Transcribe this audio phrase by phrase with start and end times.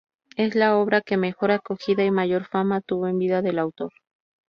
[0.35, 3.91] Es la obra que mejor acogida y mayor fama tuvo en vida del autor.